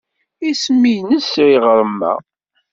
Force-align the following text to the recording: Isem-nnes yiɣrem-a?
Isem-nnes 0.49 1.29
yiɣrem-a? 1.47 2.13